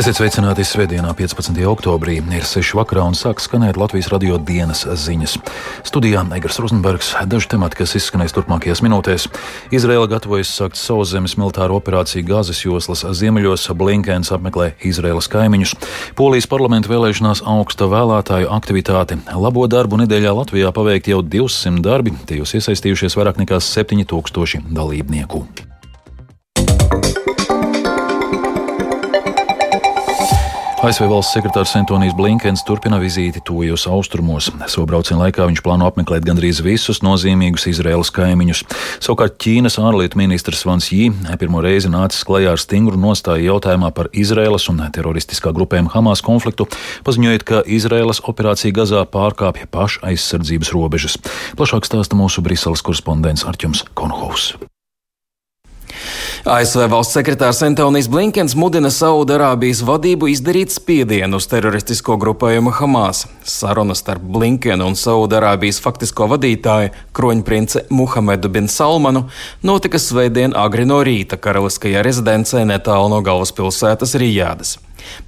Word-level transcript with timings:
Esiet 0.00 0.16
sveicināti 0.16 0.64
Svētdienā, 0.64 1.10
15. 1.12 1.58
oktobrī. 1.68 2.14
Ir 2.32 2.44
6 2.48 2.72
vakarā 2.78 3.02
un 3.04 3.12
sāk 3.12 3.42
skanēt 3.44 3.76
Latvijas 3.76 4.06
radio 4.08 4.38
dienas 4.40 4.86
ziņas. 4.88 5.34
Studijā 5.84 6.22
Eigars 6.32 6.56
Rozenbergs. 6.56 7.10
Daži 7.28 7.50
temati, 7.52 7.76
kas 7.82 7.92
izskanēs 7.98 8.32
turpmākajās 8.32 8.80
minūtēs. 8.80 9.28
Izraela 9.76 10.08
gatavojas 10.08 10.54
sākt 10.56 10.80
sauszemes 10.80 11.36
militāru 11.36 11.76
operāciju 11.76 12.24
Gāzes 12.30 12.64
joslas 12.64 13.04
ziemeļos. 13.04 13.68
Blinkens 13.76 14.32
apmeklē 14.32 14.70
Izraēlas 14.80 15.28
kaimiņus. 15.28 15.76
Polijas 16.16 16.48
parlamenta 16.48 16.88
vēlēšanās 16.88 17.44
augsta 17.44 17.90
vēlētāju 17.92 18.48
aktivitāte. 18.56 19.20
Labo 19.36 19.68
darbu 19.68 20.00
nedēļā 20.00 20.32
Latvijā 20.32 20.72
paveikt 20.72 21.12
jau 21.12 21.20
200 21.20 21.84
darbi, 21.84 22.16
tajos 22.24 22.56
iesaistījušies 22.56 23.20
vairāk 23.20 23.44
nekā 23.44 23.60
7000 23.60 24.72
dalībnieku. 24.72 25.44
ASV 30.80 31.10
valsts 31.10 31.34
sekretārs 31.36 31.74
Antonijs 31.76 32.14
Blinkens 32.16 32.62
turpina 32.64 32.96
vizīti 32.96 33.42
tuvajos 33.44 33.82
austrumos. 33.92 34.46
Savu 34.64 34.86
braucienu 34.88 35.20
laikā 35.20 35.44
viņš 35.50 35.60
plāno 35.60 35.84
apmeklēt 35.84 36.24
gandrīz 36.24 36.62
visus 36.64 37.02
nozīmīgus 37.04 37.66
Izraēlas 37.68 38.08
kaimiņus. 38.16 38.62
Savukārt 39.04 39.36
Ķīnas 39.44 39.76
ārlietu 39.76 40.16
ministrs 40.16 40.64
Vans 40.64 40.88
Jī 40.88 41.10
pirmo 41.42 41.60
reizi 41.60 41.92
nācis 41.92 42.24
klajā 42.24 42.56
ar 42.56 42.64
stingru 42.64 42.96
nostāju 42.96 43.50
jautājumā 43.50 43.92
par 43.92 44.08
Izraēlas 44.16 44.70
un 44.72 44.80
teroristiskā 44.96 45.52
grupējuma 45.52 45.92
Hamas 45.92 46.24
konfliktu, 46.24 46.64
paziņojot, 47.04 47.44
ka 47.44 47.60
Izraēlas 47.68 48.24
operācija 48.24 48.72
Gazā 48.80 49.04
pārkāpja 49.04 49.68
paša 49.68 50.06
aizsardzības 50.14 50.72
robežas. 50.72 51.20
Plašāk 51.60 51.92
stāsta 51.92 52.16
mūsu 52.16 52.40
Briseles 52.40 52.80
korespondents 52.80 53.44
Arķums 53.44 53.84
Konhovs. 53.92 54.54
ASV 56.40 56.86
valsts 56.88 57.18
sekretārs 57.18 57.58
Antonijs 57.66 58.06
Blinkens 58.08 58.54
mudina 58.56 58.88
Saudarābijas 58.88 59.82
vadību 59.84 60.30
izdarīt 60.32 60.72
spiedienu 60.72 61.36
uz 61.36 61.44
teroristisko 61.50 62.16
grupējumu 62.22 62.72
Hamas. 62.78 63.26
Sarunas 63.44 64.00
starp 64.00 64.24
Blinkenu 64.24 64.86
un 64.88 64.96
Saudarābijas 64.96 65.82
faktisko 65.84 66.30
vadītāju, 66.32 66.94
kroņprince 67.12 67.84
Muhamedu 67.92 68.48
bin 68.56 68.72
Salmanu, 68.72 69.26
notika 69.60 70.00
svētdien 70.00 70.56
agri 70.56 70.88
no 70.88 71.02
rīta 71.04 71.36
karaliskajā 71.36 72.00
rezidencē 72.08 72.64
netālu 72.64 73.12
no 73.12 73.20
galvaspilsētas 73.20 74.16
Rijādas. 74.16 74.78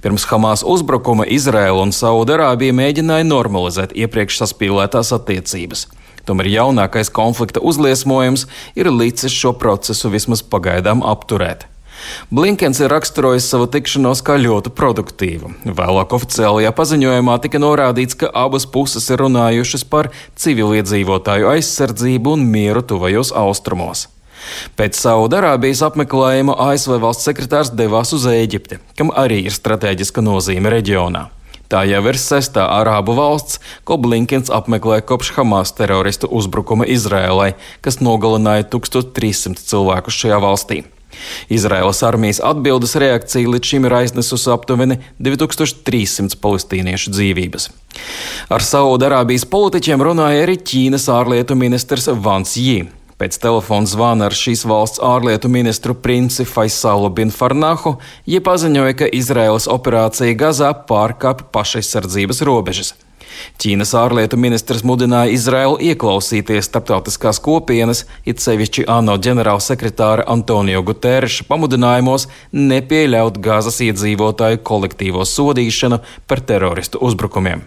Pirms 0.01 0.25
Hamas 0.33 0.65
uzbrukuma 0.65 1.29
Izraela 1.29 1.85
un 1.85 1.93
Saudarābija 1.93 2.73
mēģināja 2.73 3.29
normalizēt 3.29 3.93
iepriekš 3.93 4.41
saspīlētās 4.41 5.13
attiecības. 5.13 5.91
Tomēr 6.23 6.47
jaunākais 6.53 7.11
konflikta 7.11 7.59
uzliesmojums 7.59 8.47
ir 8.79 8.91
licis 8.91 9.33
šo 9.35 9.51
procesu 9.59 10.11
vismaz 10.13 10.43
pagaidām 10.45 11.03
apturēt. 11.03 11.67
Blinkens 12.31 12.79
ir 12.83 12.91
raksturojis 12.91 13.45
savu 13.47 13.67
tikšanos 13.71 14.23
kā 14.25 14.35
ļoti 14.41 14.71
produktīvu. 14.75 15.51
Vēlāk 15.77 16.15
oficiālajā 16.17 16.71
paziņojumā 16.75 17.37
tika 17.43 17.61
norādīts, 17.61 18.17
ka 18.19 18.31
abas 18.33 18.65
puses 18.67 19.07
ir 19.13 19.23
runājušas 19.23 19.85
par 19.87 20.09
civiliedzīvotāju 20.39 21.51
aizsardzību 21.53 22.35
un 22.37 22.47
mieru 22.55 22.83
tuvajos 22.87 23.31
austrumos. 23.43 24.07
Pēc 24.75 24.97
Saudarābijas 24.99 25.83
apmeklējuma 25.87 26.57
ASV 26.65 26.97
valsts 26.99 27.29
sekretārs 27.29 27.71
devās 27.71 28.11
uz 28.15 28.25
Eģipti, 28.27 28.81
kam 28.99 29.13
arī 29.15 29.45
ir 29.47 29.55
strateģiska 29.55 30.23
nozīme 30.25 30.73
reģionā. 30.73 31.29
Tā 31.73 31.79
jau 31.89 32.03
ir 32.05 32.17
sestā 32.21 32.67
arābu 32.69 33.15
valsts, 33.17 33.57
ko 33.81 33.95
Blinkens 33.97 34.51
apmeklē 34.53 34.99
kopš 35.09 35.31
Hamas 35.33 35.71
teroristu 35.73 36.29
uzbrukuma 36.29 36.85
Izrēlai, 36.85 37.55
kas 37.81 37.97
nogalināja 37.97 38.67
1300 38.75 39.57
cilvēkus 39.71 40.19
šajā 40.21 40.37
valstī. 40.43 40.83
Izraēlas 41.49 42.03
armijas 42.05 42.39
atbildes 42.45 42.93
reakcija 43.01 43.49
līdz 43.49 43.71
šim 43.71 43.87
ir 43.89 43.95
aiznesusi 44.03 44.51
aptuveni 44.53 44.99
2300 45.17 46.37
palestīniešu 46.45 47.13
dzīvības. 47.17 47.69
Ar 48.53 48.65
Saudarābijas 48.65 49.49
politiķiem 49.49 50.05
runāja 50.05 50.45
arī 50.45 50.59
Ķīnas 50.61 51.09
ārlietu 51.09 51.57
ministrs 51.57 52.11
Vans 52.13 52.53
Jī. 52.53 52.83
Pēc 53.23 53.37
telefona 53.39 53.87
zvana 53.87 54.25
ar 54.27 54.33
šīs 54.35 54.65
valsts 54.67 54.99
ārlietu 54.99 55.47
ministru 55.47 55.93
princi 55.95 56.43
Faisalu 56.43 57.07
bin 57.15 57.29
Farnahu, 57.31 57.93
ja 58.27 58.41
paziņoja, 58.43 58.97
ka 58.99 59.07
Izraēlas 59.15 59.69
operācija 59.71 60.35
Gazā 60.35 60.73
pārkāpj 60.89 61.45
pašaizsardzības 61.55 62.43
robežas. 62.43 62.89
Ķīnas 63.63 63.93
ārlietu 63.95 64.35
ministrs 64.35 64.83
mudināja 64.83 65.31
Izraelu 65.37 65.79
ieklausīties 65.93 66.67
starptautiskās 66.67 67.39
kopienas, 67.45 68.03
it 68.27 68.43
sevišķi 68.43 68.89
ANO 68.91 69.15
ģenerālsekretāra 69.23 70.27
Antonio 70.35 70.83
Guterreša 70.83 71.47
pamudinājumos 71.47 72.27
nepieļaut 72.51 73.39
Gazas 73.47 73.79
iedzīvotāju 73.87 74.59
kolektīvo 74.67 75.23
sodīšanu 75.23 76.03
par 76.27 76.43
teroristu 76.43 76.99
uzbrukumiem. 76.99 77.63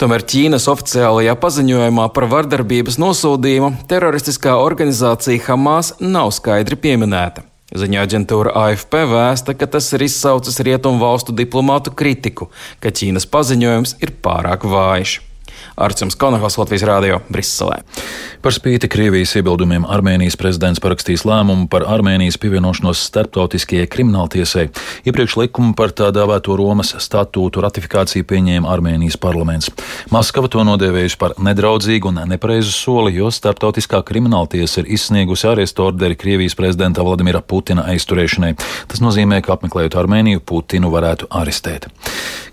Tomēr 0.00 0.24
Ķīnas 0.26 0.68
oficiālajā 0.72 1.34
paziņojumā 1.40 2.06
par 2.14 2.28
vardarbības 2.32 3.00
nosodījumu 3.02 3.72
teroristiskā 3.90 4.56
organizācija 4.62 5.42
Hamas 5.48 5.94
nav 6.00 6.32
skaidri 6.36 6.78
pieminēta. 6.80 7.46
Ziņā 7.74 8.04
aģentūra 8.06 8.52
AFP 8.54 9.00
vēsta, 9.10 9.54
ka 9.58 9.66
tas 9.66 9.88
ir 9.96 10.04
izsaucis 10.06 10.60
rietumu 10.62 11.00
valstu 11.02 11.34
diplomātu 11.34 11.94
kritiku, 11.96 12.50
ka 12.78 12.92
Ķīnas 12.94 13.26
paziņojums 13.32 13.96
ir 14.04 14.14
pārāk 14.22 14.68
vājš. 14.68 15.18
Arcums 15.76 16.16
Konahos 16.18 16.58
Latvijas 16.60 16.86
Rādio 16.88 17.20
Briselē. 17.32 17.80
Par 18.44 18.52
spīti 18.52 18.90
Krievijas 18.92 19.32
iebildumiem 19.38 19.86
Armēnijas 19.88 20.36
prezidents 20.36 20.82
parakstīs 20.84 21.22
lēmumu 21.24 21.64
par 21.72 21.86
Armēnijas 21.88 22.36
pievienošanos 22.42 23.00
starptautiskajai 23.08 23.86
krimināltiesai. 23.88 24.66
Iepriekš 25.08 25.38
likumu 25.40 25.72
par 25.78 25.94
tā 25.96 26.10
dēvēto 26.12 26.56
Romas 26.60 26.92
statūtu 27.00 27.62
ratifikāciju 27.64 28.26
pieņēma 28.28 28.68
Armēnijas 28.68 29.16
parlaments. 29.20 29.70
Maskava 30.12 30.50
to 30.52 30.64
nodēvējusi 30.68 31.18
par 31.20 31.36
nedraudzīgu 31.40 32.12
un 32.12 32.20
nepareizu 32.34 32.74
soli, 32.74 33.16
jo 33.16 33.32
starptautiskā 33.32 34.02
krimināltiesa 34.04 34.82
ir 34.82 34.92
izsniegusi 34.98 35.48
arestu 35.48 35.88
orderi 35.88 36.18
Krievijas 36.20 36.58
prezidenta 36.58 37.04
Vladimira 37.06 37.40
Putina 37.40 37.86
aizturēšanai. 37.94 38.54
Tas 38.92 39.00
nozīmē, 39.00 39.40
ka 39.40 39.56
apmeklējot 39.56 39.96
Armēniju, 40.04 40.44
Putinu 40.44 40.92
varētu 40.92 41.32
arestēt. 41.32 41.88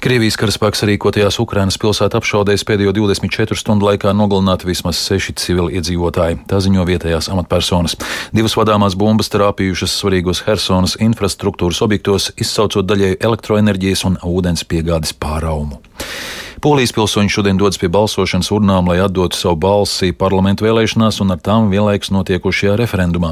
Krievijas 0.01 0.39
karaspēks 0.39 0.81
rīkotajās 0.89 1.37
Ukrainas 1.43 1.77
pilsētu 1.81 2.17
apšaudēs 2.17 2.63
pēdējo 2.65 2.95
24 3.01 3.57
stundu 3.57 3.87
laikā 3.89 4.13
nogalināti 4.15 4.69
vismaz 4.69 4.99
seši 5.01 5.35
civili 5.41 5.79
iedzīvotāji. 5.79 6.41
Tā 6.49 6.61
ziņo 6.63 6.85
vietējās 6.87 7.31
amatpersonas. 7.33 7.97
Divas 8.35 8.57
vadāmās 8.59 8.97
bumbas 8.99 9.31
trāpījušas 9.33 9.97
svarīgos 10.01 10.43
Helsonas 10.45 10.97
infrastruktūras 11.01 11.81
objektos, 11.85 12.29
izsaucot 12.37 12.87
daļēju 12.87 13.19
elektroenerģijas 13.19 14.05
un 14.09 14.19
ūdens 14.27 14.67
piegādes 14.69 15.15
pāraumu. 15.17 15.81
Polijas 16.61 16.91
pilsoņi 16.93 17.31
šodien 17.33 17.57
dodas 17.57 17.79
pie 17.81 17.87
balsošanas 17.89 18.51
urnām, 18.53 18.85
lai 18.91 18.99
atdotu 19.01 19.33
savu 19.33 19.57
balsi 19.63 20.11
parlamentu 20.13 20.67
vēlēšanās 20.67 21.17
un 21.23 21.33
ar 21.33 21.39
tām 21.41 21.71
vienlaikus 21.71 22.11
notiekušajā 22.13 22.75
referendumā. 22.77 23.31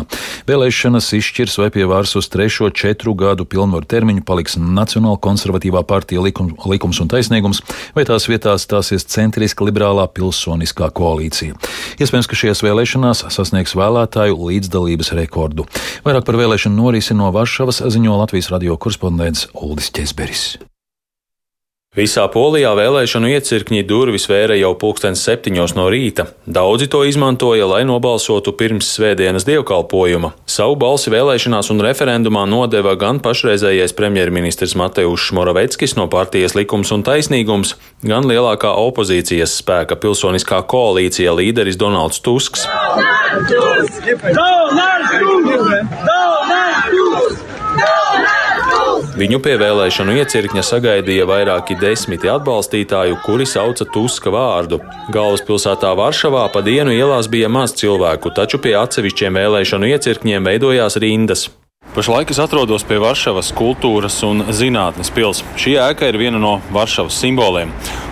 Vēlēšanas 0.50 1.12
izšķirs, 1.14 1.60
vai 1.62 1.68
pie 1.76 1.86
varas 1.86 2.16
uz 2.18 2.26
trešo 2.34 2.72
četru 2.74 3.14
gadu 3.14 3.46
pilnvaru 3.46 3.86
termiņu 3.86 4.24
paliks 4.26 4.58
Nacionāla 4.58 5.20
konservatīvā 5.22 5.84
partija 5.86 6.24
likum, 6.26 6.56
likums 6.66 7.04
un 7.04 7.12
taisnīgums, 7.14 7.62
vai 7.94 8.08
tās 8.10 8.26
vietā 8.32 8.56
stāsies 8.58 9.06
centriska 9.06 9.68
liberālā 9.68 10.08
pilsoniskā 10.10 10.90
koalīcija. 10.90 11.60
Iespējams, 12.02 12.32
ka 12.32 12.40
šajās 12.42 12.66
vēlēšanās 12.66 13.24
sasniegs 13.36 13.78
vēlētāju 13.78 14.42
līdzdalības 14.50 15.14
rekordu. 15.22 15.70
Vairāk 16.08 16.26
par 16.26 16.42
vēlēšanu 16.42 16.82
norisi 16.82 17.14
no 17.14 17.30
Varšavas 17.36 17.84
ziņo 17.94 18.18
Latvijas 18.24 18.50
radio 18.56 18.82
korespondents 18.82 19.52
Uldis 19.54 19.94
Česberis. 19.94 20.50
Visā 22.00 22.24
Polijā 22.32 22.70
vēlēšanu 22.78 23.28
iecirkņi 23.34 23.82
durvis 23.84 24.30
vēra 24.32 24.56
jau 24.56 24.70
pulkstens 24.80 25.20
septiņos 25.26 25.74
no 25.76 25.90
rīta. 25.92 26.30
Daudzi 26.48 26.88
to 26.88 27.02
izmantoja, 27.04 27.66
lai 27.68 27.82
nobalsotu 27.84 28.54
pirms 28.56 28.88
svētdienas 28.96 29.44
dievkalpojuma. 29.44 30.32
Savu 30.48 30.78
balsi 30.80 31.12
vēlēšanās 31.12 31.68
un 31.74 31.84
referendumā 31.84 32.46
nodeva 32.48 32.94
gan 32.96 33.20
pašreizējais 33.26 33.98
premjerministrs 34.00 34.78
Mateušs 34.80 35.34
Moraveckis 35.36 35.98
no 36.00 36.08
partijas 36.08 36.56
likums 36.56 36.94
un 36.96 37.04
taisnīgums, 37.04 37.76
gan 38.08 38.24
lielākā 38.32 38.72
opozīcijas 38.86 39.58
spēka 39.60 40.00
pilsoniskā 40.00 40.62
koalīcija 40.72 41.36
līderis 41.36 41.76
Donalds 41.82 42.24
Tusks. 42.24 42.64
Donald 42.64 43.44
Tusk! 43.52 44.08
Donald 44.32 44.72
Tusk! 46.96 47.44
Donald 47.84 48.72
Tusk! 48.72 49.09
Viņu 49.20 49.42
pie 49.44 49.58
vēlēšanu 49.60 50.14
iecirkņa 50.22 50.62
sagaidīja 50.64 51.26
vairāki 51.28 51.76
desmiti 51.82 52.30
atbalstītāju, 52.32 53.18
kuri 53.26 53.44
sauca 53.50 53.84
Tuska 53.92 54.32
vārdu. 54.32 54.80
Galvaspilsētā 55.12 55.92
Varšavā 56.00 56.46
pa 56.54 56.64
dienu 56.64 56.94
ielās 56.96 57.28
bija 57.28 57.50
maz 57.52 57.76
cilvēku, 57.82 58.32
taču 58.32 58.62
pie 58.64 58.78
atsevišķiem 58.80 59.42
vēlēšanu 59.42 59.92
iecirkņiem 59.92 60.48
veidojās 60.48 60.96
rindas. 61.04 61.50
Pašlaik 61.90 62.30
es 62.30 62.38
atrodos 62.38 62.84
pie 62.86 63.00
Varšavas 63.02 63.48
kultūras 63.58 64.20
un 64.28 64.44
zinātnes 64.54 65.10
pils. 65.10 65.40
Šī 65.58 65.74
ēka 65.82 66.06
ir 66.12 66.20
viena 66.22 66.38
no 66.38 66.52
Varšavas 66.70 67.18
simboliem. 67.18 67.72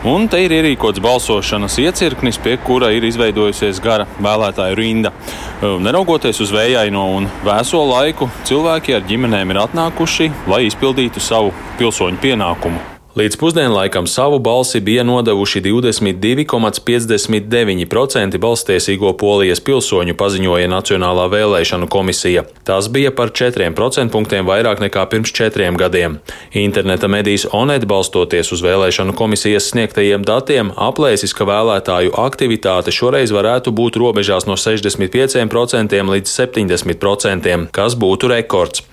Un 0.10 0.26
te 0.26 0.42
ir 0.42 0.56
ierīkots 0.58 1.04
balsošanas 1.06 1.78
iecirknis, 1.86 2.42
pie 2.42 2.58
kura 2.58 2.90
ir 2.96 3.06
izveidojusies 3.06 3.78
gara 3.86 4.10
vēlētāju 4.18 4.82
rinda. 4.82 5.14
Neraugoties 5.62 6.42
uz 6.42 6.58
vējaino 6.58 7.06
un 7.20 7.30
vēso 7.46 7.86
laiku, 7.94 8.32
cilvēki 8.50 8.98
ar 8.98 9.06
ģimenēm 9.06 9.54
ir 9.54 9.64
atnākuši, 9.68 10.32
lai 10.50 10.66
izpildītu 10.72 11.22
savu 11.22 11.54
pilsoņu 11.78 12.24
pienākumu. 12.26 12.97
Līdz 13.18 13.34
pusdienlaikam 13.42 14.06
savu 14.08 14.40
balsi 14.40 14.80
bija 14.80 15.04
nodevuši 15.04 15.62
22,59% 15.62 18.38
balstiesīgo 18.38 19.14
polijas 19.18 19.60
pilsoņu, 19.66 20.14
paziņoja 20.20 20.68
Nacionālā 20.70 21.26
vēlēšanu 21.32 21.88
komisija. 21.90 22.44
Tas 22.68 22.88
bija 22.94 23.12
par 23.18 23.32
4% 23.34 24.14
punktiem 24.14 24.46
vairāk 24.46 24.78
nekā 24.86 25.06
pirms 25.10 25.34
četriem 25.34 25.74
gadiem. 25.82 26.22
Interneta 26.54 27.10
medijas 27.10 27.50
Onet 27.50 27.90
balstoties 27.90 28.54
uz 28.54 28.62
vēlēšanu 28.62 29.18
komisijas 29.18 29.74
sniegtajiem 29.74 30.22
datiem 30.22 30.70
aplēsis, 30.78 31.34
ka 31.34 31.50
vēlētāju 31.50 32.14
aktivitāte 32.22 32.94
šoreiz 32.94 33.34
varētu 33.34 33.74
būt 33.74 33.98
robežās 33.98 34.46
no 34.46 34.54
65% 34.62 36.06
līdz 36.14 36.30
70%, 36.46 37.74
kas 37.74 37.98
būtu 37.98 38.30
rekords. 38.38 38.86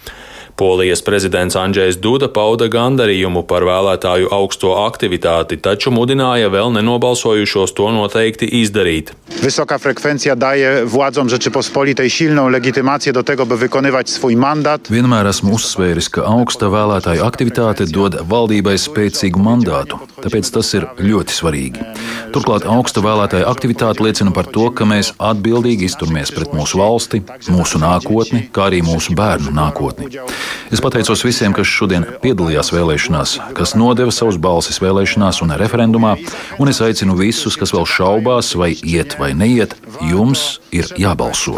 Polijas 0.57 1.03
prezidents 1.03 1.57
Andrzejs 1.59 1.97
Duda 1.99 2.29
pauda 2.31 2.69
gandarījumu 2.71 3.43
par 3.51 3.65
vēlētāju 3.67 4.29
augsto 4.31 4.77
aktivitāti, 4.85 5.59
taču 5.59 5.91
mudināja 5.91 6.47
vēl 6.53 6.71
nenobalsojušos 6.77 7.75
to 7.75 7.89
noteikti 7.91 8.47
izdarīt. 8.63 9.11
Wysoka 9.43 9.79
frekvencja 9.83 10.37
daje 10.39 10.85
władzom 10.87 11.29
Rzeczypospolitej 11.29 12.11
silną 12.11 12.49
legitymację 12.49 13.13
do 13.13 13.23
tego, 13.23 13.47
by 13.47 13.57
wykonywać 13.57 14.11
swój 14.11 14.37
mandat. 14.37 14.87
Vienmēr 14.91 15.27
esmu 15.27 15.57
uzsvēris, 15.59 16.09
ka 16.15 16.23
augsta 16.23 16.71
vēlētāju 16.71 17.27
aktivitāte 17.27 17.91
dod 17.91 18.21
valdībai 18.23 18.79
spēcīgu 18.79 19.43
mandātu, 19.43 19.99
tāpēc 20.23 20.53
tas 20.55 20.71
ir 20.79 20.87
ļoti 21.03 21.35
svarīgi. 21.35 21.83
Turklāt 22.31 22.63
augsta 22.71 23.03
vēlētāju 23.03 23.51
aktivitāte 23.51 24.07
liecina 24.07 24.31
par 24.31 24.47
to, 24.55 24.71
ka 24.71 24.87
mēs 24.87 25.13
atbildīgi 25.19 25.91
izturamies 25.91 26.31
pret 26.31 26.55
mūsu 26.55 26.79
valsti, 26.79 27.25
mūsu 27.51 27.83
nākotni, 27.83 28.47
kā 28.55 28.71
arī 28.71 28.85
mūsu 28.87 29.19
bērnu 29.19 29.51
nākotni. 29.51 30.15
Es 30.75 30.83
pateicos 30.85 31.25
visiem, 31.27 31.55
kas 31.57 31.69
šodien 31.71 32.07
piedalījās 32.23 32.73
vēlēšanās, 32.75 33.37
kas 33.57 33.75
nodeva 33.79 34.13
savus 34.15 34.39
balsis 34.41 34.81
vēlēšanās 34.83 35.43
un 35.45 35.55
referendumā, 35.61 36.15
un 36.59 36.73
es 36.73 36.81
aicinu 36.85 37.17
visus, 37.19 37.59
kas 37.61 37.75
vēl 37.75 37.87
šaubās, 37.89 38.55
vai 38.59 38.73
iet 38.83 39.19
vai 39.21 39.33
neiet, 39.39 39.77
jums 40.11 40.61
ir 40.75 40.91
jābalso. 41.01 41.55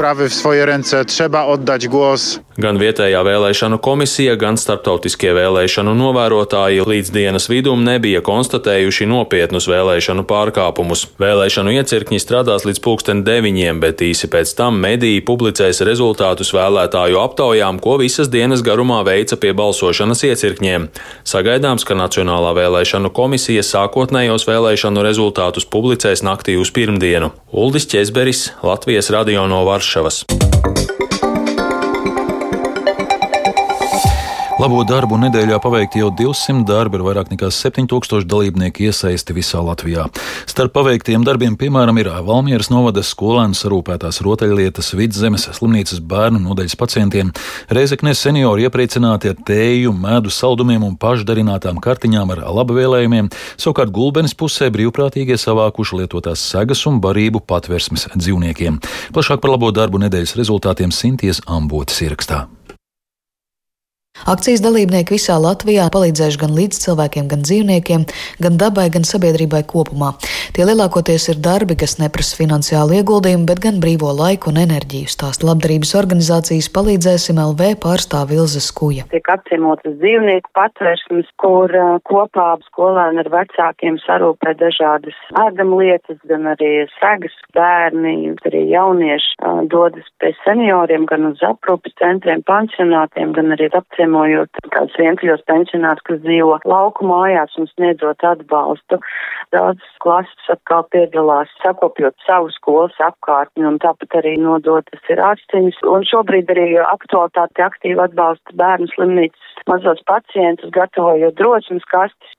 Gan 2.56 2.78
vietējā 2.80 3.20
vēlēšanu 3.20 3.76
komisija, 3.84 4.32
gan 4.40 4.56
starptautiskie 4.56 5.34
vēlēšanu 5.36 5.92
novērotāji 5.92 6.86
līdz 6.88 7.10
dienas 7.12 7.50
vidum 7.52 7.82
nebija 7.84 8.22
konstatējuši 8.24 9.04
nopietnus 9.10 9.66
vēlēšanu 9.68 10.24
pārkāpumus. 10.24 11.02
Vēlēšanu 11.20 11.74
iecirkņi 11.76 12.20
strādās 12.22 12.64
līdz 12.64 12.80
pulksten 12.80 13.20
deviņiem, 13.28 13.82
bet 13.84 14.00
īsi 14.00 14.30
pēc 14.32 14.54
tam 14.56 14.80
mediji 14.80 15.20
publicēs 15.28 15.82
rezultātus 15.84 16.54
vēlētāju 16.56 17.20
aptaujām, 17.26 17.76
ko 17.84 17.98
visas 18.00 18.32
dienas 18.32 18.64
garumā 18.64 19.02
veica 19.04 19.36
pie 19.36 19.52
balsošanas 19.52 20.24
iecirkņiem. 20.30 20.88
Sagaidāms, 21.28 21.84
ka 21.84 21.98
Nacionālā 22.00 22.56
vēlēšanu 22.56 23.12
komisija 23.12 23.66
sākotnējos 23.68 24.48
vēlēšanu 24.48 25.04
rezultātus 25.04 25.68
publicēs 25.68 26.24
naktī 26.24 26.56
uz 26.56 26.72
pirmdienu. 26.72 27.34
Uldis 27.52 27.84
Česberis, 27.92 28.48
Latvijas 28.64 29.12
radio 29.12 29.44
no 29.44 29.66
Varšavas. 29.68 30.24
Labo 34.56 34.78
darbu 34.88 35.18
nedēļā 35.20 35.58
paveikti 35.60 36.00
jau 36.00 36.06
200 36.16 36.62
darbi, 36.64 36.96
ir 36.96 37.02
vairāk 37.04 37.28
nekā 37.28 37.50
7000 37.52 38.24
dalībnieku 38.24 38.86
iesaisti 38.86 39.34
visā 39.36 39.60
Latvijā. 39.60 40.06
Starp 40.48 40.72
paveiktiem 40.72 41.26
darbiem, 41.28 41.58
piemēram, 41.60 42.00
ir 42.00 42.08
Valmieras 42.24 42.70
novada 42.72 43.04
skolēnu 43.04 43.52
sarūpētās 43.52 44.22
rotaļlietas, 44.24 44.94
vidzemes 44.96 45.44
slimnīcas 45.58 46.00
bērnu 46.00 46.40
nodaļas 46.46 46.78
pacientiem, 46.80 47.34
Reizeknes 47.68 48.24
seniori 48.24 48.64
iepriecināti 48.64 49.34
ar 49.34 49.36
tēju, 49.44 49.92
medu 49.92 50.32
saldumiem 50.32 50.88
un 50.88 50.96
pašdarinātām 51.04 51.76
kartiņām 51.84 52.32
ar 52.38 52.44
labvēlējumiem, 52.56 53.28
savukārt 53.60 53.92
gulbenes 53.92 54.32
pusē 54.32 54.72
brīvprātīgie 54.72 55.36
savākuši 55.36 56.00
lietotās 56.00 56.48
segas 56.56 56.88
un 56.88 57.04
barību 57.04 57.44
patversmes 57.44 58.08
dzīvniekiem. 58.16 58.80
Plašāk 59.12 59.44
par 59.44 59.58
labo 59.58 59.68
darbu 59.68 60.00
nedēļas 60.08 60.38
rezultātiem 60.40 60.96
Sinties 60.96 61.44
Ambotas 61.44 62.00
ierakstā. 62.08 62.46
Akcijas 64.24 64.62
dalībnieki 64.64 65.12
visā 65.12 65.36
Latvijā 65.36 65.90
palīdzējuši 65.92 66.40
gan 66.40 66.54
līdzcilvēkiem, 66.56 67.26
gan 67.28 67.42
dzīvniekiem, 67.44 68.06
gan 68.40 68.56
dabai, 68.56 68.88
gan 68.94 69.04
sabiedrībai 69.04 69.60
kopumā. 69.68 70.14
Tie 70.56 70.64
lielākoties 70.64 71.28
ir 71.34 71.42
darbi, 71.44 71.76
kas 71.76 71.98
neprasa 72.00 72.38
finansiālu 72.38 72.96
ieguldījumu, 72.96 73.44
bet 73.50 73.60
gan 73.66 73.80
brīvo 73.82 74.08
laiku 74.16 74.50
un 74.50 74.62
enerģiju. 74.62 75.10
Stāsta 75.12 75.46
labdarības 75.50 75.92
organizācijas 76.00 76.70
palīdzēsim 76.72 77.40
LV 77.42 77.76
pārstāv 77.84 78.32
Ilzas 78.38 78.70
Kuja. 78.72 79.04
Tiek 79.12 79.28
apciemotas 79.36 79.98
dzīvnieku 80.00 80.50
patvērsmes, 80.56 81.28
kur 81.42 81.76
uh, 81.76 82.00
kopā 82.08 82.48
skolēni 82.70 83.20
ar 83.20 83.30
vecākiem 83.34 84.00
sarūpē 84.06 84.56
dažādas 84.62 85.20
ēdamlietas, 85.44 86.22
gan 86.30 86.48
arī 86.56 86.72
segas 86.96 87.36
bērni, 87.54 88.32
arī 88.48 88.64
jaunieši 88.72 89.36
uh, 89.44 89.62
dodas 89.68 90.08
pie 90.22 90.32
senioriem, 90.40 91.04
gan 91.10 91.28
uz 91.34 91.44
aprūpes 91.44 91.94
centriem, 92.00 92.40
pansionātiem, 92.48 93.36
gan 93.36 93.52
arī 93.52 93.68
apciemot 93.76 94.05
apciemojot 94.06 94.50
kādus 94.70 94.96
vientuļos 94.98 95.42
pensionārus, 95.46 96.02
kas 96.06 96.20
dzīvo 96.22 96.58
lauku 96.64 97.06
mājās 97.06 97.54
un 97.58 97.66
sniedzot 97.74 98.22
atbalstu. 98.22 98.98
Daudz 99.54 99.82
klases 100.02 100.50
atkal 100.50 100.84
piedalās 100.90 101.48
sakopjot 101.62 102.14
savu 102.26 102.50
skolas 102.50 102.94
apkārtni 103.00 103.66
un 103.66 103.78
tāpat 103.78 104.18
arī 104.18 104.36
nodotas 104.38 105.00
ir 105.10 105.22
ārstiņas. 105.22 105.78
Un 105.86 106.04
šobrīd 106.06 106.50
arī 106.50 106.78
aktualitāte 106.82 107.62
aktīvi 107.62 108.02
atbalsta 108.02 108.56
bērnu 108.58 108.90
slimnīcas 108.94 109.62
mazos 109.70 110.02
pacientus, 110.06 110.70
gatavojot 110.74 111.34
drosmes 111.38 111.86
kastes. 111.90 112.34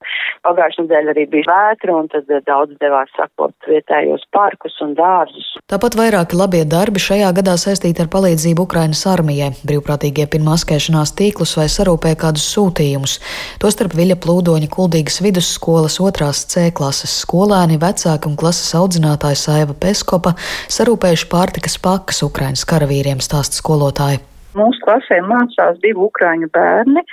Pagājušajā 0.47 0.85
nedēļā 0.85 1.13
arī 1.15 1.25
bija 1.31 1.47
vētra 1.49 1.95
un 1.95 2.11
tad 2.11 2.29
daudz 2.47 2.75
devās 2.79 3.11
sakopt 3.17 3.67
vietējos 3.67 4.23
parkus 4.35 4.75
un 4.83 4.93
dārzus. 4.95 5.55
Tāpat 5.67 5.97
vairāki 5.99 6.37
labie 6.39 6.63
darbi 6.67 7.01
šajā 7.03 7.33
gadā 7.35 7.57
saistīti 7.59 8.03
ar 8.03 8.11
palīdzību 8.13 8.67
Ukrainas 8.67 9.03
armijai. 9.09 9.51
Brīvprātīgie 9.67 10.27
pirmā 10.31 10.57
maskēšanās 10.57 11.13
tīklus 11.17 11.56
vai 11.57 11.67
sarūpēja 11.71 12.19
kādus 12.21 12.45
sūtījumus. 12.53 13.17
Tostarp 13.61 13.95
Viļa 13.97 14.17
Plūdoņa 14.23 14.69
Kuldīgas 14.73 15.19
vidusskolas 15.25 15.99
otrās 16.03 16.45
C 16.51 16.69
klases 16.77 17.13
skolēni, 17.23 17.79
vecāki 17.81 18.29
un 18.29 18.39
klases 18.39 18.73
audzinātāji 18.77 19.41
Saiva 19.43 19.75
Peskopa 19.77 20.35
sarūpējuši 20.71 21.29
pārtikas 21.33 21.77
pakas 21.83 22.23
Ukrainas 22.25 22.65
karavīriem, 22.69 23.23
stāsta 23.23 23.59
skolotāji. 23.59 24.23
Mūsu 24.57 24.83
klasē 24.85 25.21
mācās 25.25 25.79
divi 25.83 26.01
ukraiņu 26.07 26.51
bērni. 26.53 27.05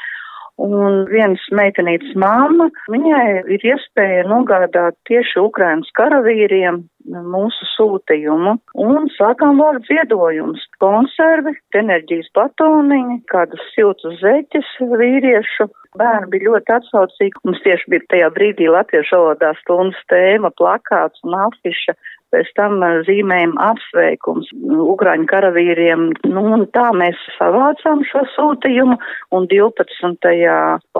Un 0.64 1.00
vienas 1.10 1.42
meitenītes 1.50 2.12
māma, 2.14 2.68
viņai 2.86 3.24
ir 3.56 3.64
iespēja 3.72 4.22
nogādāt 4.30 4.94
tieši 5.10 5.40
Ukrainas 5.42 5.90
karavīriem 5.98 6.84
mūsu 7.04 7.68
sūtījumu 7.74 8.56
un 8.80 9.08
sākām 9.16 9.60
vākt 9.60 9.88
ziedojumus. 9.90 10.62
Konservi, 10.82 11.54
enerģijas 11.76 12.30
batoniņi, 12.36 13.20
kādas 13.30 13.62
siltas 13.74 14.20
zeķes 14.22 14.70
vīriešu. 14.80 15.68
Bērni 15.94 16.32
bija 16.32 16.50
ļoti 16.50 16.74
atsaucīgi. 16.74 17.42
Mums 17.46 17.62
tieši 17.62 17.90
bija 17.92 18.06
tajā 18.10 18.30
brīdī 18.34 18.66
latviešu 18.72 19.14
valodā 19.14 19.52
stundas 19.60 20.00
tēma, 20.10 20.50
plakāts 20.58 21.22
un 21.22 21.36
afiša 21.44 21.94
pēc 22.34 22.50
tam 22.58 22.82
zīmējam 23.06 23.54
apsveikums 23.62 24.50
Ukraiņu 24.94 25.30
karavīriem. 25.30 26.10
Nu, 26.34 26.44
un 26.58 26.66
tā 26.74 26.90
mēs 26.98 27.18
savācām 27.38 28.02
šo 28.10 28.26
sūtījumu 28.34 28.98
un 29.36 29.48
12. 29.50 30.30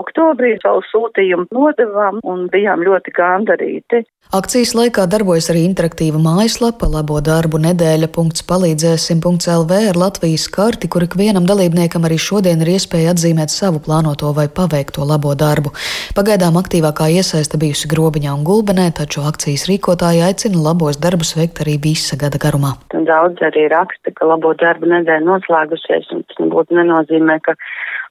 oktobrī 0.01 0.55
savu 0.63 0.85
sūtījumu 0.93 1.51
nodevām 1.55 2.23
un 2.23 2.47
bijām 2.55 2.87
ļoti 2.87 3.19
gandarīti. 3.19 4.05
Akcijas 4.35 4.73
laikā 4.75 5.05
darbojas 5.07 5.47
arī 5.53 5.61
interaktīva 5.69 6.19
mājaslapa 6.19 6.89
labo 6.91 7.21
darbu 7.23 7.61
nedēļa.palīdzēsim.lv 7.63 9.77
ar 9.91 9.99
Latvijas 10.01 10.49
karti, 10.51 10.89
kur 10.91 11.05
ikvienam 11.07 11.47
dalībniekam 11.47 12.03
arī 12.09 12.19
šodien 12.19 12.59
ir 12.65 12.73
iespēja 12.73 13.13
atzīmēt 13.15 13.53
savu 13.53 13.79
plānoto 13.85 14.33
vai 14.35 14.49
paveikto 14.51 15.07
labo 15.07 15.35
darbu. 15.39 15.71
Pagaidām 16.19 16.59
aktīvākā 16.59 17.07
iesaista 17.15 17.55
bijusi 17.63 17.87
grobiņā 17.93 18.35
un 18.35 18.43
gulbenē, 18.49 18.89
taču 18.99 19.23
akcijas 19.29 19.69
rīkotāji 19.71 20.27
aicina 20.27 20.59
labos 20.67 20.99
darbus 20.99 21.24
veikt 21.39 21.63
arī 21.65 21.79
visa 21.89 22.19
gada 22.21 22.41
garumā. 22.43 22.75
Daudz 22.93 23.41
arī 23.49 23.67
raksta, 23.73 24.13
ka 24.13 24.29
labo 24.29 24.53
darbu 24.61 24.91
nedēļa 24.93 25.25
noslēgusies, 25.25 26.11
un 26.13 26.23
tas 26.29 26.43
nebūtu 26.43 26.77
nenozīmē, 26.77 27.41
ka 27.47 27.57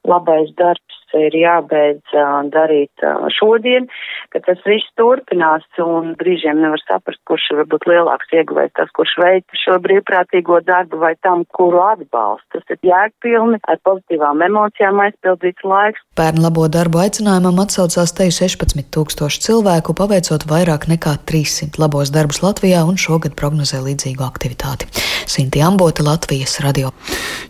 labais 0.10 0.50
darbs 0.58 1.03
ir 1.18 1.36
jābeidz 1.38 2.16
darīt 2.54 3.06
šodien, 3.38 3.88
ka 4.34 4.42
tas 4.46 4.62
viss 4.68 4.90
turpinās 5.00 5.66
un 5.82 6.14
brīžiem 6.20 6.62
nevar 6.62 6.82
saprast, 6.84 7.22
kurš 7.30 7.50
ir 7.52 7.62
varbūt 7.62 7.88
lielāks 7.90 8.34
ieguvējs, 8.34 8.74
tas, 8.80 8.92
kurš 8.98 9.16
veic 9.22 9.58
šo 9.64 9.78
brīvprātīgo 9.84 10.60
darbu 10.66 11.02
vai 11.04 11.14
tam, 11.26 11.46
kuru 11.58 11.82
atbalsta. 11.86 12.58
Tas 12.58 12.76
ir 12.76 12.90
jēgpilni, 12.90 13.62
ar 13.70 13.80
pozitīvām 13.88 14.44
emocijām 14.48 15.02
aizpildīts 15.06 15.66
laiks. 15.68 16.04
Pērn 16.18 16.44
labo 16.46 16.68
darbu 16.72 17.04
aicinājumam 17.04 17.64
atsaucās 17.64 18.14
teju 18.18 18.36
16 18.40 18.90
tūkstoši 18.94 19.44
cilvēku, 19.48 19.96
paveicot 19.98 20.48
vairāk 20.50 20.90
nekā 20.92 21.18
300 21.30 21.82
labos 21.82 22.14
darbus 22.14 22.44
Latvijā 22.46 22.84
un 22.88 23.00
šogad 23.00 23.38
prognozē 23.40 23.82
līdzīgu 23.86 24.26
aktivitāti. 24.26 24.90
Sinti 25.30 25.62
Ambota, 25.64 26.04
Latvijas 26.06 26.60
radio. 26.64 26.92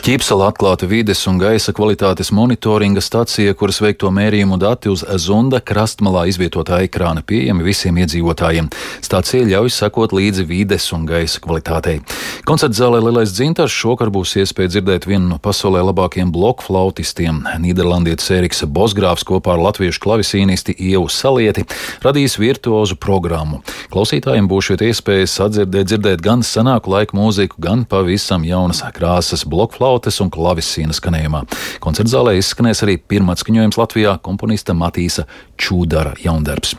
Ķīpsala 0.04 0.52
atklāta 0.52 0.88
vides 0.90 1.24
un 1.30 1.40
gaisa 1.42 1.74
kvalitātes 1.76 2.32
monitoringa 2.36 3.02
stacija, 3.04 3.53
kuras 3.58 3.80
veikto 3.84 4.12
mērījumu 4.14 4.58
dati 4.62 4.92
uz 4.92 5.04
Zunda 5.22 5.60
krastmalā 5.64 6.26
izvietotā 6.32 6.82
ekrāna 6.86 7.24
pieejami 7.26 7.66
visiem 7.66 7.98
iedzīvotājiem. 8.04 8.70
Stācija 9.04 9.48
ļauj 9.50 9.72
sekot 9.74 10.16
līdzi 10.16 10.46
vides 10.50 10.90
un 10.96 11.06
gaisa 11.10 11.42
kvalitātei. 11.44 12.00
Koncerta 12.48 12.76
zālē 12.82 13.02
Lielais 13.04 13.32
dzintars 13.36 13.74
šokar 13.76 14.12
būs 14.14 14.36
iespēja 14.42 14.76
dzirdēt 14.76 15.08
vienu 15.08 15.30
no 15.32 15.38
pasaulē 15.44 15.84
labākajiem 15.90 16.32
bloku 16.34 16.66
flautistiem. 16.68 17.44
Nīderlandietis 17.64 18.32
Eriks 18.36 18.64
Bosgrāfs 18.68 19.26
kopā 19.28 19.56
ar 19.56 19.64
latviešu 19.64 20.02
klavisīnisti 20.04 20.76
Ievu 20.90 21.08
Salieti 21.12 21.66
radīs 22.04 22.40
virtuozu 22.42 22.98
programmu. 23.00 23.62
Klausītājiem 23.94 24.50
būs 24.52 24.72
šeit 24.72 24.84
iespēja 24.88 25.30
sadzirdēt, 25.30 25.90
dzirdēt 25.92 26.24
gan 26.26 26.44
senāku 26.44 26.92
laiku 26.94 27.18
mūziku, 27.20 27.60
gan 27.64 27.86
pavisam 27.90 28.46
jaunas 28.48 28.82
krāsas 28.96 29.46
blokflautes 29.48 30.20
un 30.24 30.32
klavisīna 30.34 30.96
skanējumā. 30.96 31.44
Koncerta 31.84 32.16
zālē 32.16 32.36
izskanēs 32.40 32.84
arī 32.86 32.98
pirmā 32.98 33.33
skaņojums 33.42 33.80
Latvijā 33.80 34.14
komponista 34.24 34.76
Matīsa 34.78 35.26
Čūdara 35.58 36.14
jaundarbs. 36.22 36.76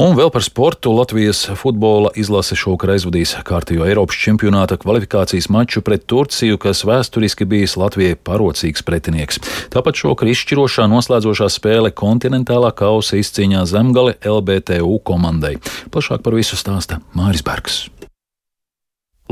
Un 0.00 0.16
vēl 0.18 0.30
par 0.34 0.44
sportu 0.46 0.92
Latvijas 0.96 1.44
futbola 1.58 2.12
izlase 2.18 2.56
šokar 2.58 2.94
aizvadīs 2.96 3.34
kārtējo 3.46 3.86
Eiropas 3.86 4.18
čempionāta 4.18 4.78
kvalifikācijas 4.80 5.50
maču 5.52 5.82
pret 5.84 6.06
Turciju, 6.10 6.58
kas 6.62 6.84
vēsturiski 6.88 7.46
bijis 7.48 7.76
Latvijai 7.80 8.18
parocīgs 8.18 8.84
pretinieks. 8.86 9.42
Tāpat 9.72 10.02
šokar 10.02 10.30
izšķirošā 10.32 10.88
noslēdzošā 10.92 11.50
spēle 11.52 11.94
kontinentālā 11.94 12.74
kausa 12.76 13.20
izcīņā 13.22 13.66
zemgale 13.70 14.18
LBTU 14.20 14.98
komandai. 15.06 15.58
Plašāk 15.92 16.24
par 16.26 16.38
visu 16.38 16.58
stāsta 16.58 17.02
Māris 17.16 17.44
Bergs. 17.46 17.84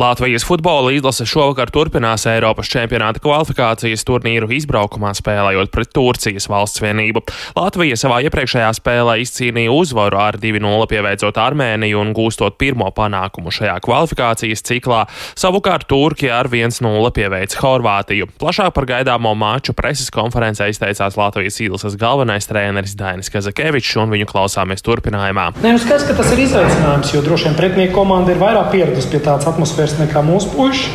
Latvijas 0.00 0.45
futbola 0.49 0.92
izlase 0.92 1.26
šovakar 1.28 1.69
turpinās 1.69 2.23
Eiropas 2.25 2.71
čempionāta 2.73 3.21
kvalifikācijas 3.21 4.00
turnīru 4.09 4.47
izbraukumā 4.57 5.11
spēlējot 5.12 5.69
pret 5.75 5.90
Turcijas 5.92 6.47
valsts 6.49 6.80
vienību. 6.80 7.21
Latvija 7.52 7.99
savā 8.00 8.23
iepriekšējā 8.25 8.71
spēlē 8.78 9.19
izcīnīja 9.21 9.75
uzvaru 9.76 10.16
ar 10.16 10.38
2-0 10.40 10.87
pieveicot 10.88 11.40
Armēniju 11.45 12.00
un 12.00 12.14
gūstot 12.16 12.57
pirmo 12.57 12.88
panākumu 12.97 13.52
šajā 13.52 13.75
kvalifikācijas 13.85 14.64
ciklā. 14.71 15.02
Savukārt 15.37 15.85
Turkija 15.92 16.38
ar 16.38 16.49
1-0 16.49 17.12
pieveica 17.19 17.61
Horvātiju. 17.61 18.30
Plašāk 18.40 18.73
par 18.78 18.88
gaidāmo 18.88 19.35
maču 19.37 19.76
preses 19.76 20.09
konferencē 20.16 20.71
izteicās 20.73 21.21
Latvijas 21.21 21.61
izlases 21.61 21.99
galvenais 22.00 22.49
treneris 22.49 22.97
Dainis 22.97 23.28
Kazakevičs 23.37 24.00
un 24.00 24.16
viņu 24.16 24.30
klausāmies 24.33 24.80
turpinājumā. 24.88 25.50
Nē, 25.61 25.76
nu 25.76 25.85
skaidrs, 25.85 26.09
ka 26.09 26.16
tas 26.23 26.33
ir 26.33 26.47
izaicinājums, 26.49 27.12
jo 27.12 27.25
droši 27.28 27.50
vien 27.50 27.61
pretinieku 27.61 27.99
komanda 28.00 28.33
ir 28.33 28.40
vairāk 28.40 28.73
pieradusi 28.73 29.12
pie 29.12 29.21
tādas 29.28 29.52
atmosfēras 29.52 29.89
vairs 29.90 29.99
nekā 29.99 30.23
mūsu 30.25 30.52
puiši. 30.54 30.90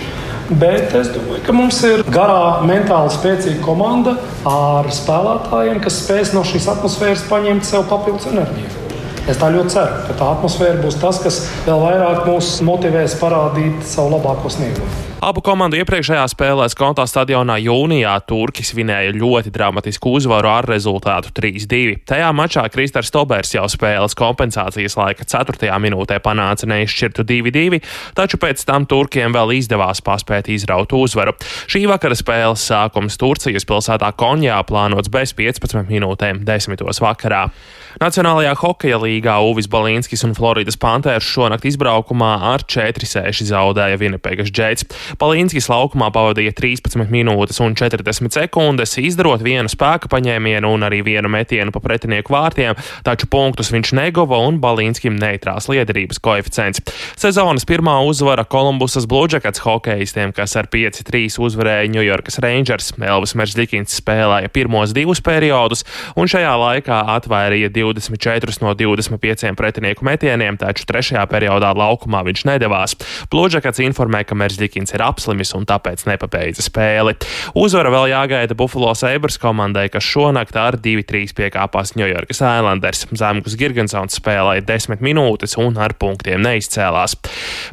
Bet 0.46 0.94
es 0.94 1.10
domāju, 1.10 1.42
ka 1.42 1.54
mums 1.58 1.80
ir 1.88 2.04
garā, 2.14 2.62
mentāli 2.68 3.10
spēcīga 3.16 3.64
komanda 3.66 4.14
ar 4.46 4.86
spēlētājiem, 4.94 5.80
kas 5.82 6.04
spēs 6.04 6.36
no 6.36 6.44
šīs 6.46 6.68
atmosfēras 6.75 7.25
paņemt 7.32 7.66
sev 7.66 7.88
papildus 7.90 8.30
enerģiju. 8.30 8.84
Es 9.25 9.42
tā 9.42 9.50
ļoti 9.50 9.74
ceru, 9.74 10.04
ka 10.06 10.20
tā 10.20 10.30
atmosfēra 10.36 10.78
būs 10.84 11.00
tas, 11.02 11.18
kas 11.24 11.42
vēl 11.66 11.82
vairāk 11.82 12.30
mūs 12.30 12.60
motivēs 12.62 13.18
parādīt 13.18 13.82
savu 13.90 14.14
labāko 14.20 14.54
sniegumu. 14.54 15.14
Abu 15.24 15.39
komandu 15.39 15.77
iepriekšējā 15.79 16.25
spēlē 16.27 16.65
Skontā 16.67 17.05
stadionā 17.07 17.55
jūnijā 17.63 18.12
Turki 18.27 18.65
svinēja 18.67 19.13
ļoti 19.15 19.51
dramatisku 19.55 20.12
uzvaru 20.17 20.50
ar 20.51 20.67
rezultātu 20.67 21.31
3-2. 21.39 22.01
Tajā 22.10 22.27
mačā 22.36 22.65
Kristers 22.74 23.13
Tobers 23.15 23.53
jau 23.55 23.63
spēles 23.72 24.17
kompensācijas 24.19 24.98
laika 25.00 25.24
4. 25.24 25.72
minūtē 25.81 26.19
panāca 26.19 26.67
neizšķirtu 26.67 27.24
2-2, 27.31 27.79
taču 28.17 28.41
pēc 28.41 28.65
tam 28.67 28.84
Turkiem 28.91 29.31
vēl 29.34 29.55
izdevās 29.55 30.03
paspēt 30.03 30.51
izraut 30.51 30.91
uzvaru. 30.93 31.38
Šī 31.72 31.86
vakara 31.89 32.19
spēles 32.19 32.67
sākums 32.67 33.15
Turcijas 33.15 33.65
pilsētā 33.65 34.12
Konjā 34.19 34.60
plānots 34.67 35.10
bez 35.10 35.31
15 35.39 35.88
minūtēm 35.88 36.43
10. 36.43 36.86
vakarā. 37.07 37.48
Nacionālajā 37.95 38.51
hokeja 38.60 38.98
līgā 39.00 39.38
Uvis 39.48 39.69
Balīnskis 39.72 40.25
un 40.27 40.34
Floridas 40.36 40.75
Panthers 40.75 41.24
šonakt 41.31 41.63
izbraukumā 41.69 42.34
ar 42.51 42.65
4-6 42.67 43.45
zaudēja 43.48 43.95
Vinipēgas 44.01 44.51
Džeits. 44.51 44.84
Balīnskis 45.22 45.70
laukumā 45.72 46.10
pavadīja 46.16 46.54
13 46.58 47.10
minūtes 47.12 47.62
un 47.64 47.76
40 47.78 48.34
sekundes, 48.36 48.96
izdarot 49.02 49.44
vienu 49.46 49.72
spēka 49.72 50.10
paņēmienu 50.12 50.72
un 50.76 50.86
arī 50.88 51.02
vienu 51.06 51.32
metienu 51.32 51.74
pa 51.76 51.82
pretinieku 51.84 52.34
vārtiem, 52.36 52.78
taču 53.06 53.30
punktus 53.32 53.72
viņš 53.74 53.94
neguva 53.98 54.40
un 54.46 54.60
Balīnskim 54.64 55.18
neitrās 55.20 55.70
liederības 55.72 56.22
koeficients. 56.24 56.82
Sezonas 57.20 57.68
pirmā 57.68 57.98
uzvara 58.08 58.46
Kolumbusas 58.50 59.08
Bluežakats 59.10 59.64
hokeistiem, 59.66 60.34
kas 60.36 60.56
ar 60.60 60.70
5-3 60.72 61.40
uzvarēja 61.46 61.92
New 61.94 62.04
Yorkas 62.06 62.40
Rangers. 62.44 62.92
Elvis 63.06 63.36
Meržģikins 63.38 64.00
spēlēja 64.02 64.50
pirmos 64.54 64.94
divus 64.96 65.22
periodus 65.24 65.86
un 66.18 66.30
šajā 66.32 66.54
laikā 66.62 67.02
atvairīja 67.16 67.70
24 67.76 68.60
no 68.64 68.74
25 68.78 69.54
pretinieku 69.60 70.06
metieniem, 70.08 70.58
taču 70.62 70.88
trešajā 70.90 71.26
periodā 71.32 71.72
laukumā 71.76 72.24
viņš 72.28 72.46
nedavās. 72.50 72.98
Plūdžakats 73.32 73.84
informē, 73.86 74.24
ka 74.26 74.38
Meržģikins 74.38 74.95
ir 74.96 75.04
apslimis 75.06 75.54
un 75.58 75.68
tāpēc 75.70 76.06
nepabeidza 76.10 76.66
spēli. 76.66 77.16
Uzvara 77.58 77.92
vēl 77.94 78.10
jāgaida 78.14 78.58
Buffalo 78.58 78.94
Sabres 78.98 79.38
komandai, 79.42 79.88
kas 79.94 80.06
šonakt 80.08 80.58
ar 80.60 80.80
2-3 80.82 81.36
piekāpās 81.38 81.96
New 82.00 82.08
Yorkas 82.10 82.42
Islanders. 82.42 83.06
Zemgus 83.16 83.58
Girgensons 83.60 84.18
spēlēja 84.20 84.66
10 84.68 85.04
minūtes 85.06 85.58
un 85.62 85.78
ar 85.82 85.96
punktiem 86.00 86.44
neizcēlās. 86.46 87.18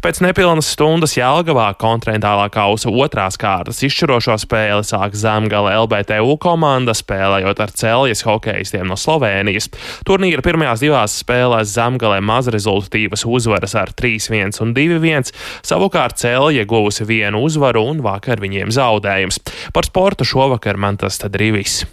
Pēc 0.03 0.23
nepilnas 0.25 0.71
stundas 0.75 1.17
Jālgavā 1.19 1.71
kontinentālā 1.81 2.49
kausa 2.53 2.91
otrās 2.93 3.39
kārtas 3.41 3.83
izšķirošo 3.87 4.37
spēli 4.43 4.87
sāk 4.87 5.17
Zemgala 5.19 5.75
LBTU 5.83 6.37
komanda, 6.43 6.95
spēlējot 6.97 7.63
ar 7.63 7.75
Celjas 7.77 8.25
hokeistiem 8.27 8.89
no 8.91 8.99
Slovenijas. 8.99 9.71
Turnīra 10.09 10.45
pirmajās 10.45 10.83
divās 10.83 11.17
spēlēs 11.23 11.75
Zemgalē 11.77 12.21
mazrezultatīvas 12.25 13.27
uzvaras 13.29 13.77
ar 13.79 13.93
3-1 13.99 14.61
un 14.65 14.75
2-1, 14.77 15.33
savukārt 15.67 16.21
Celja 16.23 16.67
guvusi 16.69 17.07
vienu 17.13 17.45
uzvaru 17.47 17.85
un 17.93 18.03
vakar 18.05 18.43
viņiem 18.43 18.73
zaudējums. 18.75 19.43
Par 19.77 19.89
sportu 19.89 20.27
šovakar 20.29 20.81
man 20.81 21.01
tas 21.01 21.21
tad 21.21 21.37
arī 21.39 21.53
viss. 21.61 21.85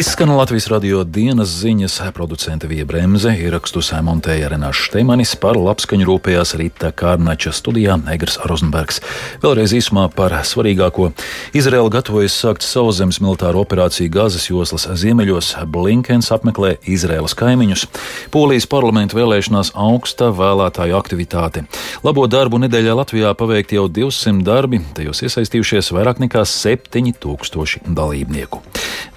Izskan 0.00 0.30
Latvijas 0.32 0.66
radio 0.72 1.02
dienas 1.04 1.50
ziņas, 1.60 1.98
producente 2.16 2.64
Vija 2.66 2.86
Bremse, 2.88 3.34
ierakstus 3.36 3.90
montēja 4.00 4.48
Renāša 4.48 4.86
Šteimanis, 4.86 5.34
par 5.36 5.58
labskaņu 5.60 6.06
rūpējās 6.08 6.54
Rīta 6.56 6.88
Kārnača 6.96 7.52
studijā 7.52 7.98
Egers 8.08 8.38
Rozenbergs. 8.48 9.02
Vēlreiz 9.42 9.74
īsumā 9.76 10.06
par 10.14 10.32
svarīgāko. 10.48 11.10
Izraela 11.52 11.92
gatavojas 11.92 12.32
sākt 12.32 12.64
sauszemes 12.64 13.18
militāru 13.20 13.60
operāciju 13.60 14.08
Gāzes 14.14 14.48
joslas 14.48 14.88
ziemeļos. 15.02 15.50
Blinkens 15.68 16.32
apmeklē 16.32 16.78
Izraēlas 16.88 17.36
kaimiņus. 17.36 17.84
Polijas 18.32 18.70
parlamentu 18.72 19.20
vēlēšanās 19.20 19.74
augsta 19.76 20.30
vēlētāju 20.32 20.96
aktivitāte. 20.96 21.66
Labo 22.08 22.24
darbu 22.24 22.62
nedēļā 22.64 22.96
Latvijā 23.02 23.34
paveikt 23.36 23.76
jau 23.76 23.84
200 24.00 24.48
darbi, 24.48 24.80
tajos 24.96 25.20
iesaistījušies 25.28 25.92
vairāk 25.92 26.24
nekā 26.24 26.48
7000 26.48 27.84
dalībnieku. 28.00 28.64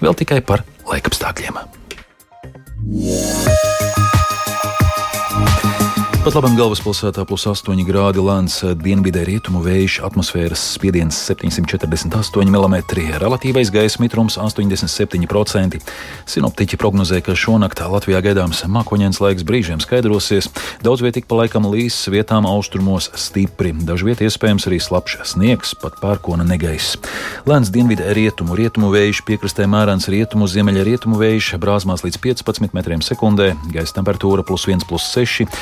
Vēl 0.04 0.20
tikai 0.20 0.44
par 0.44 0.66
laikapstākļiem. 0.90 1.62
Pat 6.24 6.38
labam 6.38 6.54
galvaspilsētā 6.56 7.20
plus 7.28 7.42
8 7.44 7.82
grādi 7.84 8.22
lēns 8.24 8.54
dienvidē 8.80 9.26
rietumu 9.28 9.60
vējš, 9.60 9.98
atmosfēras 10.06 10.62
spiediens 10.72 11.18
748 11.28 12.48
mm, 12.48 12.76
relatīvais 13.20 13.68
gaisa 13.68 14.00
mitrums 14.00 14.38
87%. 14.40 15.76
Sinoptiķi 16.32 16.78
prognozē, 16.80 17.20
ka 17.20 17.36
šonakt 17.36 17.82
Latvijā 17.92 18.22
gaidāms 18.24 18.62
mākoņdienas 18.64 19.20
laiks 19.20 19.44
brīžiem 19.44 19.82
skaidrosies, 19.84 20.48
daudz 20.80 21.04
vietīgi 21.04 21.28
pa 21.28 21.42
laikam 21.42 21.68
līs, 21.68 21.98
vietām 22.08 22.48
austrumos 22.48 23.10
stipri, 23.20 23.74
dažviet 23.84 24.24
iespējams 24.24 24.64
arī 24.70 24.80
slapjš 24.80 25.18
sniegs, 25.34 25.74
pat 25.76 26.00
pērkona 26.00 26.48
negaiss. 26.48 26.96
Lēns 27.44 27.68
dienvidē 27.68 28.16
rietumu, 28.16 28.56
rietumu 28.56 28.88
vējš, 28.96 29.26
piekrastē 29.28 29.68
mērens 29.68 30.08
rietumu, 30.08 30.48
ziemeļa 30.48 30.88
rietumu 30.88 31.20
vējš, 31.20 31.52
brāzmās 31.60 32.08
līdz 32.08 32.22
15 32.24 32.72
metriem 32.72 33.04
sekundē, 33.04 33.52
gaisa 33.76 34.00
temperatūra 34.00 34.48
plus 34.48 34.64
1,6, 34.72 35.52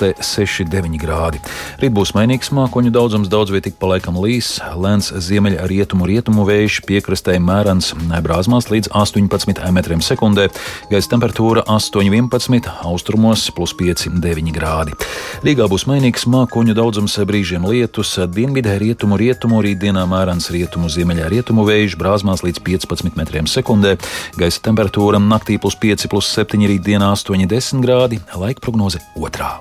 piekrastē 0.00 0.66
6,9 0.70 0.98
grādi. 1.00 1.40
Rīt 1.80 1.92
būs 1.92 2.12
mainīgs 2.16 2.50
mākoņu 2.54 2.90
daudzums, 2.92 3.28
daudz 3.28 3.52
vietīgi 3.52 3.76
paliekam 3.80 4.16
līs, 4.20 4.58
lēns 4.76 5.12
ziemeļa 5.12 5.66
rietumu 5.68 6.44
vējš, 6.48 6.80
piekrastē 6.88 7.38
mērens 7.40 7.92
brāzmās 8.24 8.70
līdz 8.70 8.90
18 8.96 9.72
metriem 9.72 10.00
sekundē, 10.00 10.48
gaisa 10.90 11.12
temperatūra 11.12 11.64
8,11, 11.68 12.68
austrumos 12.84 13.48
plus 13.54 13.74
5,9 13.76 14.54
grādi. 14.54 14.96
Rīgā 15.44 15.68
būs 15.70 15.86
mainīgs 15.90 16.26
mākoņu 16.30 16.76
daudzums, 16.76 17.18
brīžiem 17.26 17.66
lietus, 17.68 18.16
dienvidē 18.30 18.78
rietumu 18.80 19.18
rietumu, 19.20 19.62
rītdienā 19.64 20.06
mērens 20.10 20.50
rietumu 20.52 20.90
ziemeļā 20.92 21.28
rietumu 21.32 21.66
vējš, 21.68 21.98
brāzmās 22.00 22.44
līdz 22.46 22.62
15 22.66 23.18
metriem 23.20 23.48
sekundē, 23.50 23.96
gaisa 24.38 24.64
temperatūra 24.68 25.20
naktī 25.22 25.60
plus 25.60 25.76
5, 25.80 26.08
plus 26.12 26.30
7, 26.36 26.68
rītdienā 26.74 27.12
8,10 27.16 27.84
grādi, 27.84 28.22
laika 28.36 28.64
prognoze 28.64 29.02
otrā. 29.18 29.58